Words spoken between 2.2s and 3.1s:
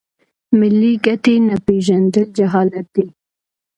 جهالت دی.